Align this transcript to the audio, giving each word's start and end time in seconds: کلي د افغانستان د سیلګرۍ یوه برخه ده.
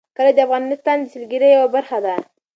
کلي 0.17 0.31
د 0.35 0.39
افغانستان 0.47 0.97
د 0.99 1.05
سیلګرۍ 1.11 1.49
یوه 1.53 1.67
برخه 1.75 1.97
ده. 2.05 2.15